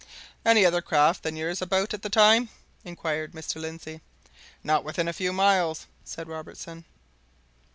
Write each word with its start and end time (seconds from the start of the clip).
"Any 0.43 0.65
other 0.65 0.81
craft 0.81 1.21
than 1.21 1.35
yours 1.35 1.61
about 1.61 1.93
at 1.93 2.01
the 2.01 2.09
time?" 2.09 2.49
inquired 2.83 3.33
Mr. 3.33 3.61
Lindsey. 3.61 4.01
"Not 4.63 4.83
within 4.83 5.07
a 5.07 5.13
few 5.13 5.31
miles," 5.31 5.85
said 6.03 6.27
Robertson. 6.27 6.85